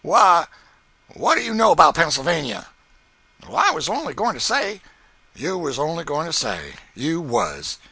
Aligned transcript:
Wha—what 0.03 1.35
do 1.35 1.41
you 1.43 1.53
know 1.53 1.75
'bout 1.75 1.93
Pennsylvania?" 1.93 2.69
"I 3.47 3.69
was 3.69 3.87
only 3.87 4.15
goin' 4.15 4.33
to 4.33 4.39
say—" 4.39 4.81
"You 5.35 5.59
was 5.59 5.77
only 5.77 6.03
goin' 6.03 6.25
to 6.25 6.33
say. 6.33 6.73
You 6.95 7.21
was! 7.21 7.77